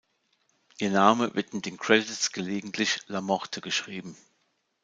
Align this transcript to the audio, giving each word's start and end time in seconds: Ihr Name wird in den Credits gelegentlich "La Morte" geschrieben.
Ihr 0.79 0.89
Name 0.89 1.35
wird 1.35 1.53
in 1.53 1.61
den 1.61 1.77
Credits 1.77 2.31
gelegentlich 2.31 3.01
"La 3.05 3.21
Morte" 3.21 3.61
geschrieben. 3.61 4.17